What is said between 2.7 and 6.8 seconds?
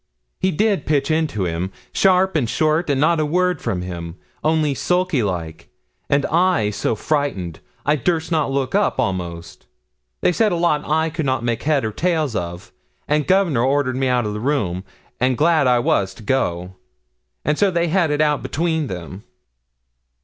and not a word from him, only sulky like; and I